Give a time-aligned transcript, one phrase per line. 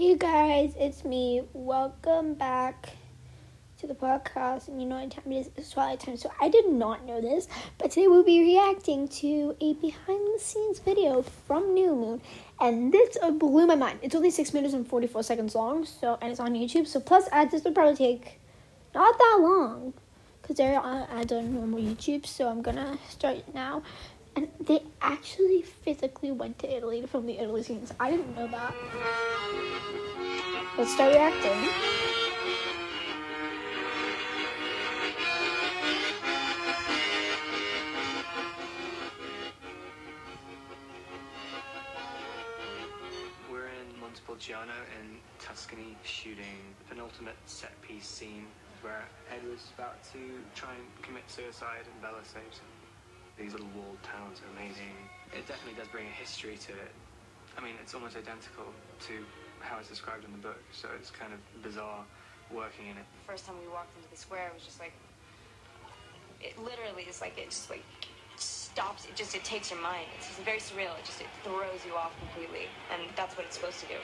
[0.00, 1.42] Hey guys, it's me.
[1.52, 2.88] Welcome back
[3.80, 4.68] to the podcast.
[4.68, 5.50] And you know what time it is?
[5.58, 6.16] It's Twilight time.
[6.16, 10.38] So I did not know this, but today we'll be reacting to a behind the
[10.38, 12.22] scenes video from New Moon.
[12.58, 13.98] And this uh, blew my mind.
[14.00, 16.86] It's only 6 minutes and 44 seconds long, so and it's on YouTube.
[16.86, 18.40] So plus ads, this would probably take
[18.94, 19.92] not that long
[20.40, 22.24] because they're on ads on normal YouTube.
[22.24, 23.82] So I'm gonna start now.
[24.40, 27.92] And they actually physically went to Italy to film the Italy scenes.
[28.00, 28.74] I didn't know that.
[30.78, 31.68] Let's start reacting.
[43.52, 44.72] We're in Montepulciano
[45.02, 46.46] in Tuscany shooting
[46.78, 48.46] the penultimate set piece scene
[48.80, 50.18] where Edward's about to
[50.54, 52.79] try and commit suicide and Bella saves him.
[53.40, 54.92] These little walled towns are amazing.
[55.32, 56.92] It definitely does bring a history to it.
[57.56, 58.68] I mean, it's almost identical
[59.08, 59.14] to
[59.60, 62.04] how it's described in the book, so it's kind of bizarre
[62.52, 63.06] working in it.
[63.24, 64.92] the first time we walked into the square, it was just like,
[66.42, 67.84] it literally is like, it just like
[68.36, 70.04] stops, it just, it takes your mind.
[70.18, 70.92] It's just very surreal.
[71.00, 72.68] It just, it throws you off completely.
[72.92, 74.00] And that's what it's supposed to do.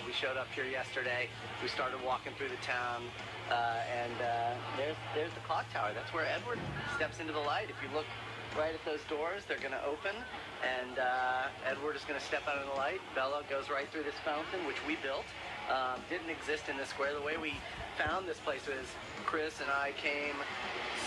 [0.00, 1.28] Well, we showed up here yesterday.
[1.60, 3.04] We started walking through the town,
[3.52, 5.92] uh, and uh, there's there's the clock tower.
[5.92, 6.58] That's where Edward
[6.96, 7.68] steps into the light.
[7.68, 8.08] If you look
[8.56, 10.16] right at those doors, they're going to open,
[10.64, 13.04] and uh, Edward is going to step out of the light.
[13.14, 15.28] Bella goes right through this fountain, which we built.
[15.68, 17.12] Um, didn't exist in this square.
[17.12, 17.52] The way we
[18.00, 18.88] found this place was
[19.28, 20.34] Chris and I came,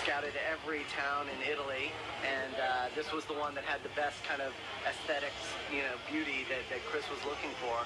[0.05, 1.89] scouted every town in Italy,
[2.21, 4.53] and uh, this was the one that had the best kind of
[4.85, 7.81] aesthetics, you know, beauty that, that Chris was looking for.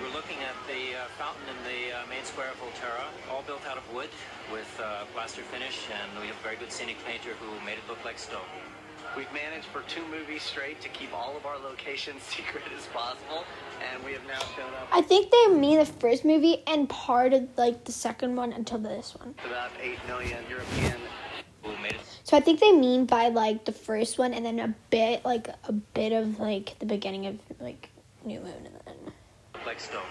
[0.00, 3.66] We're looking at the uh, fountain in the uh, main square of Volterra, all built
[3.66, 4.08] out of wood
[4.52, 7.86] with uh, plaster finish, and we have a very good scenic painter who made it
[7.88, 8.40] look like stone.
[9.16, 13.44] We've managed for two movies straight to keep all of our locations secret as possible,
[13.92, 17.32] and we have now shown up I think they mean the first movie and part
[17.32, 19.34] of like the second one until this one.
[19.44, 21.00] about 8 million European.
[21.62, 24.58] Who made it So I think they mean by like the first one and then
[24.60, 27.90] a bit like a bit of like the beginning of like
[28.24, 28.89] New Moon and then look
[29.66, 30.08] like stone.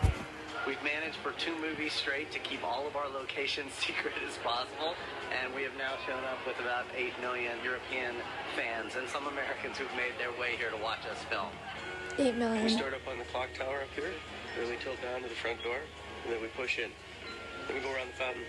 [0.68, 4.94] We've managed for two movies straight to keep all of our locations secret as possible,
[5.34, 8.16] and we have now shown up with about 8 million European
[8.56, 11.50] fans and some Americans who've made their way here to watch us film.
[12.18, 12.64] 8 million.
[12.64, 14.12] We start up on the clock tower up here,
[14.58, 15.80] then we tilt down to the front door,
[16.26, 16.92] and then we push in.
[17.68, 18.44] Then we go around the fountain.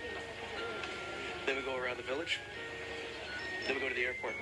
[1.45, 2.39] Then we go around the village.
[3.65, 4.33] Then we go to the airport.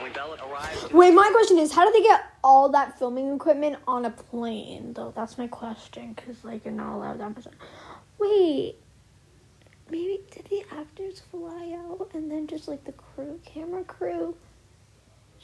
[0.00, 3.76] When Bella arrives, Wait, my question is, how did they get all that filming equipment
[3.86, 4.92] on a plane?
[4.92, 7.46] Though that's my question, because like you're not allowed that much.
[8.18, 8.76] Wait,
[9.90, 14.36] maybe did the actors fly out and then just like the crew, camera crew,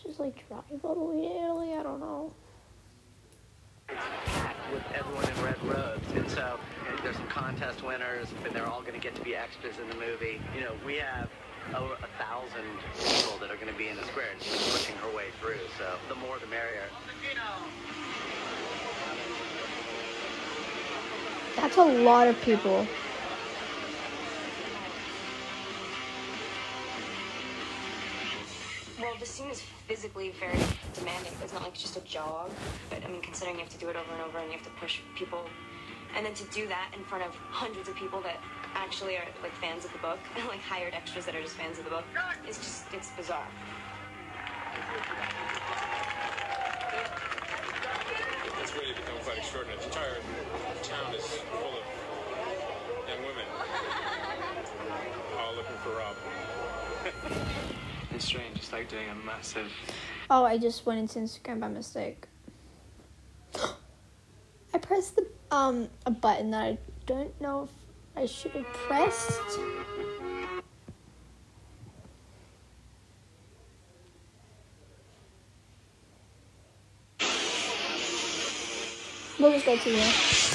[0.02, 1.74] just like drive all the way to Italy?
[1.74, 2.32] I don't know.
[4.72, 6.58] with everyone in red robes, and so
[7.02, 9.94] there's some contest winners, and they're all going to get to be extras in the
[9.96, 10.40] movie.
[10.54, 11.28] You know, we have
[11.72, 12.66] over a thousand
[12.98, 15.60] people that are going to be in the square, and she's pushing her way through.
[15.78, 16.88] So the more, the merrier.
[21.56, 22.86] That's a lot of people.
[29.00, 30.58] Well, the scene is physically very
[30.94, 31.32] demanding.
[31.42, 32.50] It's not like just a jog,
[32.90, 34.66] but I mean, considering you have to do it over and over and you have
[34.66, 35.44] to push people,
[36.16, 38.40] and then to do that in front of hundreds of people that
[38.74, 41.84] actually are like fans of the book, like hired extras that are just fans of
[41.84, 42.04] the book,
[42.46, 43.46] it's just it's bizarre.
[48.62, 49.78] It's really become quite extraordinary.
[49.80, 50.16] The entire
[50.82, 51.84] town is full of
[53.08, 53.44] young women,
[55.38, 56.16] all looking for Rob.
[58.14, 59.72] It's strange, it's like doing a massive
[60.30, 62.26] Oh, I just went into Instagram by mistake.
[64.74, 67.70] I pressed the um a button that I don't know if
[68.16, 69.40] I should have pressed.
[79.38, 80.53] We'll just go to here.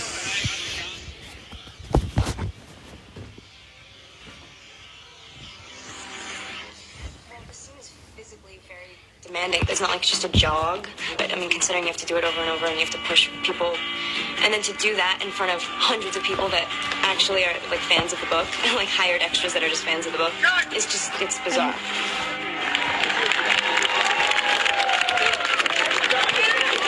[10.10, 10.90] It's just a jog,
[11.20, 12.90] but I mean, considering you have to do it over and over and you have
[12.98, 13.78] to push people,
[14.42, 16.66] and then to do that in front of hundreds of people that
[17.06, 20.10] actually are like fans of the book, and like hired extras that are just fans
[20.10, 20.34] of the book,
[20.74, 21.78] it's just it's bizarre.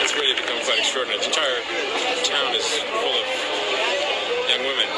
[0.02, 1.22] It's really become quite extraordinary.
[1.22, 1.62] The entire
[2.26, 3.26] town is full of
[4.50, 4.90] young women,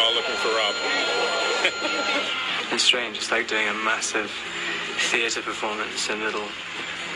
[0.00, 0.72] all looking for Rob.
[2.72, 3.20] it's strange.
[3.20, 4.32] It's like doing a massive
[5.10, 6.46] theatre performance in little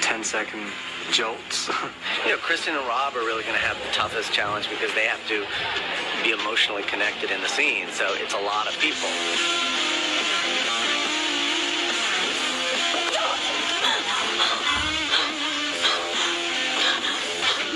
[0.00, 0.66] 10 second
[1.12, 1.70] jolts.
[2.26, 5.04] You know, Kristen and Rob are really going to have the toughest challenge because they
[5.04, 5.44] have to
[6.24, 7.86] be emotionally connected in the scene.
[7.92, 9.06] So it's a lot of people.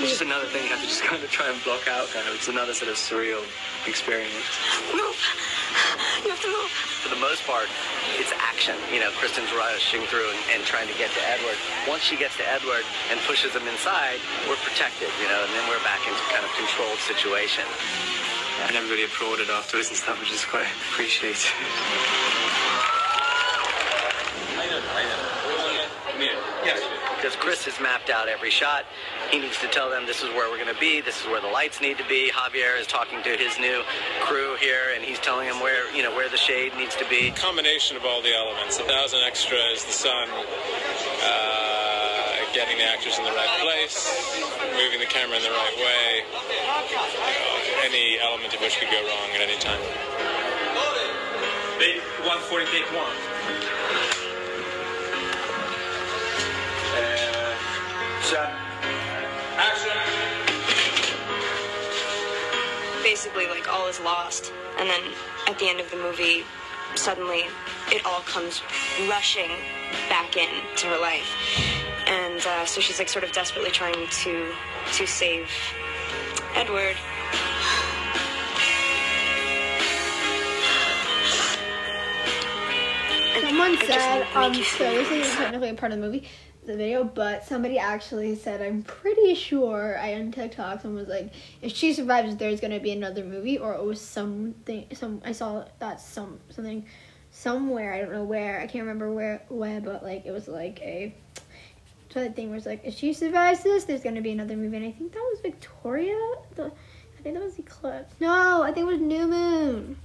[0.01, 2.09] It's just another thing you have to just kind of try and block out.
[2.09, 3.45] Kind of, it's another sort of surreal
[3.87, 4.49] experience.
[4.91, 5.15] Move.
[6.25, 6.71] You have to move.
[6.99, 7.71] For the most part,
[8.19, 8.75] it's action.
[8.93, 11.55] You know, Kristen's rushing through and, and trying to get to Edward.
[11.87, 14.19] Once she gets to Edward and pushes him inside,
[14.51, 17.65] we're protected, you know, and then we're back into kind of controlled situation.
[18.67, 21.39] And everybody applauded afterwards and stuff, which is quite appreciated.
[27.19, 28.87] Because Chris has mapped out every shot.
[29.35, 31.41] He needs to tell them this is where we're going to be, this is where
[31.43, 32.31] the lights need to be.
[32.31, 33.83] Javier is talking to his new
[34.23, 37.33] crew here, and he's telling them where, you know, where the shade needs to be.
[37.33, 38.79] combination of all the elements.
[38.79, 41.59] A thousand extras, the sun, uh,
[42.55, 43.99] getting the actors in the right place,
[44.79, 46.23] moving the camera in the right way.
[46.39, 49.83] Uh, any element of which could go wrong at any time.
[51.83, 54.18] They 140 take one.
[63.09, 65.01] Basically, like all is lost, and then
[65.49, 66.45] at the end of the movie,
[66.95, 67.45] suddenly
[67.91, 68.61] it all comes
[69.09, 69.49] rushing
[70.11, 71.27] back in to her life,
[72.07, 74.53] and uh, so she's like sort of desperately trying to
[74.93, 75.49] to save
[76.55, 76.97] Edward.
[83.41, 86.29] Someone said, um, so this isn't technically a part of the movie,
[86.69, 91.33] the video, but somebody actually said, I'm pretty sure, I on TikTok, someone was like,
[91.63, 95.65] if she survives, there's gonna be another movie, or it was something, some, I saw
[95.81, 96.85] that some, something,
[97.33, 100.81] somewhere, I don't know where, I can't remember where, where, but like, it was like
[100.83, 101.15] a,
[102.15, 104.93] that thing was like, if she survives this, there's gonna be another movie, and I
[104.93, 106.17] think that was Victoria,
[106.55, 109.97] the, I think that was Eclipse, no, I think it was New Moon,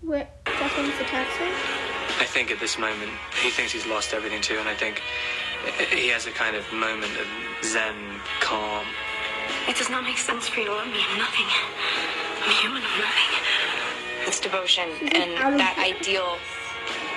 [0.00, 1.91] where, that's when it's attacks her?
[2.22, 3.10] I think at this moment
[3.42, 5.02] he thinks he's lost everything too, and I think
[5.90, 7.26] he has a kind of moment of
[7.64, 7.96] zen
[8.38, 8.86] calm.
[9.66, 11.02] It does not make sense for you to let me.
[11.02, 11.50] I'm nothing.
[12.46, 12.82] I'm human.
[12.86, 13.30] I'm nothing.
[14.28, 14.88] It's devotion,
[15.18, 16.38] and that ideal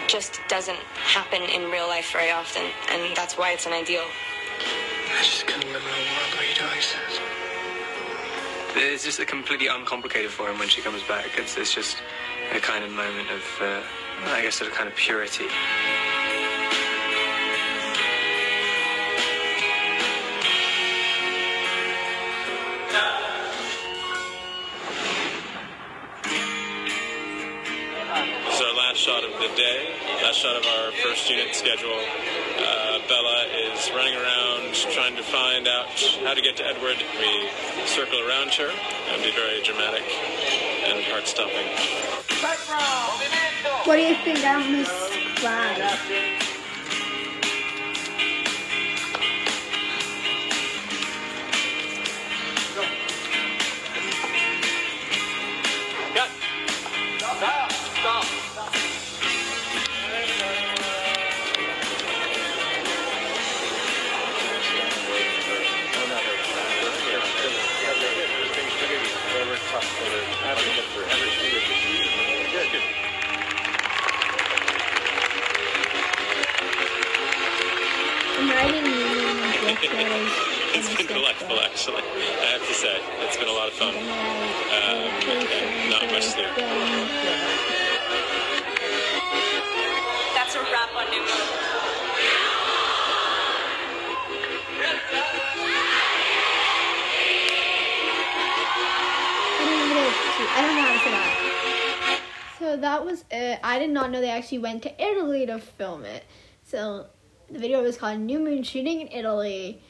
[0.08, 4.10] just doesn't happen in real life very often, and that's why it's an ideal.
[4.10, 7.22] I just couldn't live in a world where you don't exist.
[8.74, 11.30] It's just a completely uncomplicated for him when she comes back.
[11.38, 12.02] It's, it's just
[12.52, 13.82] a kind of moment of, uh,
[14.24, 15.46] I guess, sort of kind of purity.
[28.46, 29.90] This is our last shot of the day,
[30.24, 32.00] last shot of our first unit schedule.
[32.58, 35.88] Uh, Bella is running around trying to find out
[36.24, 36.98] how to get to Edward.
[37.20, 37.50] We
[37.86, 38.72] circle around her
[39.12, 40.04] and be very dramatic
[40.88, 41.28] and heart
[43.86, 43.88] stopping.
[43.88, 44.16] What do you
[81.56, 82.02] been actually.
[82.02, 83.96] I have to say, it's been a lot of fun.
[83.96, 84.04] Um,
[85.26, 86.48] and not much sleep.
[90.36, 91.30] That's a wrap on New Moon.
[100.48, 102.20] I don't know how to say that.
[102.60, 103.60] So that was it.
[103.64, 106.24] I did not know they actually went to Italy to film it.
[106.64, 107.08] So
[107.50, 109.82] the video was called New Moon Shooting in Italy.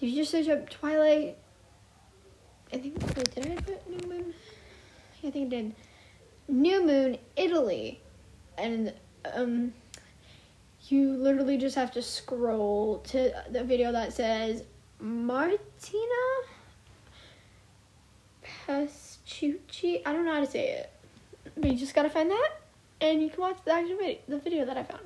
[0.00, 1.36] If you just search up Twilight,
[2.72, 4.34] I think wait, did I put New Moon?
[5.22, 5.74] I think I did.
[6.48, 8.00] New Moon Italy,
[8.56, 8.94] and
[9.34, 9.74] um,
[10.88, 14.64] you literally just have to scroll to the video that says
[15.00, 15.60] Martina
[18.66, 20.00] Pascucci.
[20.06, 20.92] I don't know how to say it,
[21.58, 22.50] but you just gotta find that,
[23.02, 25.02] and you can watch the actual the video that I found.